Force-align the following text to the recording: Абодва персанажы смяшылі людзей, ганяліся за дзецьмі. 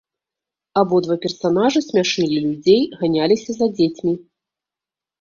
Абодва 0.81 1.17
персанажы 1.25 1.79
смяшылі 1.89 2.37
людзей, 2.49 2.83
ганяліся 3.05 3.51
за 3.63 3.67
дзецьмі. 3.79 4.21